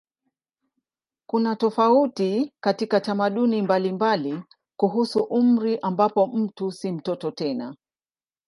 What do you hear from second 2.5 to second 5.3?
katika tamaduni mbalimbali kuhusu